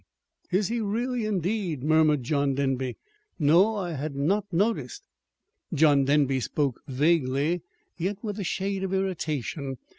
"Hm 0.49 0.55
m. 0.55 0.59
Is 0.59 0.67
he 0.69 0.81
really, 0.81 1.25
indeed," 1.25 1.83
murmured 1.83 2.23
John 2.23 2.55
Denby. 2.55 2.97
"No, 3.37 3.75
I 3.75 3.91
had 3.91 4.15
not 4.15 4.51
noticed." 4.51 5.03
John 5.75 6.05
Denby 6.05 6.39
spoke 6.39 6.81
vaguely, 6.87 7.61
yet 7.97 8.17
with 8.23 8.39
a 8.39 8.43
shade 8.43 8.83
of 8.83 8.95
irritation. 8.95 9.77